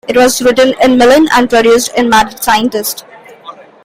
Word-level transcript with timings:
It 0.07 0.17
was 0.17 0.41
written 0.41 0.71
by 0.79 0.85
Milian 0.87 1.27
and 1.31 1.47
produced 1.47 1.95
by 1.95 2.01
Madd 2.01 2.41
Scientist. 2.41 3.05